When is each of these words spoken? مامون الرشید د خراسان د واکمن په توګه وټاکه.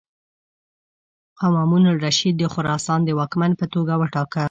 مامون 1.53 1.83
الرشید 1.93 2.35
د 2.37 2.43
خراسان 2.53 2.99
د 3.03 3.09
واکمن 3.19 3.51
په 3.59 3.65
توګه 3.73 3.93
وټاکه. 4.01 4.39